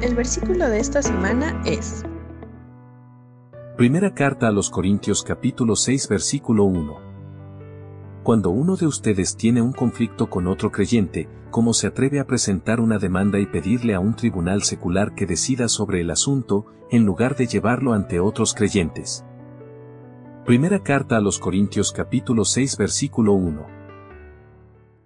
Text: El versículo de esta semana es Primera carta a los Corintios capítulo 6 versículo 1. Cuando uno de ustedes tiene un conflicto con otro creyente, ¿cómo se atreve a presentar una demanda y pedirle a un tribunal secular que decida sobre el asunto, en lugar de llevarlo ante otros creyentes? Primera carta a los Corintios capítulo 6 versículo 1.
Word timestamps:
El 0.00 0.14
versículo 0.14 0.68
de 0.68 0.78
esta 0.78 1.02
semana 1.02 1.60
es 1.66 2.04
Primera 3.76 4.14
carta 4.14 4.46
a 4.46 4.52
los 4.52 4.70
Corintios 4.70 5.24
capítulo 5.24 5.74
6 5.74 6.08
versículo 6.08 6.62
1. 6.66 6.96
Cuando 8.22 8.50
uno 8.50 8.76
de 8.76 8.86
ustedes 8.86 9.36
tiene 9.36 9.60
un 9.60 9.72
conflicto 9.72 10.30
con 10.30 10.46
otro 10.46 10.70
creyente, 10.70 11.28
¿cómo 11.50 11.74
se 11.74 11.88
atreve 11.88 12.20
a 12.20 12.28
presentar 12.28 12.78
una 12.78 12.98
demanda 12.98 13.40
y 13.40 13.46
pedirle 13.46 13.96
a 13.96 13.98
un 13.98 14.14
tribunal 14.14 14.62
secular 14.62 15.16
que 15.16 15.26
decida 15.26 15.66
sobre 15.66 16.00
el 16.00 16.12
asunto, 16.12 16.66
en 16.92 17.04
lugar 17.04 17.34
de 17.34 17.48
llevarlo 17.48 17.92
ante 17.92 18.20
otros 18.20 18.54
creyentes? 18.54 19.24
Primera 20.46 20.84
carta 20.84 21.16
a 21.16 21.20
los 21.20 21.40
Corintios 21.40 21.90
capítulo 21.90 22.44
6 22.44 22.76
versículo 22.76 23.32
1. 23.32 23.77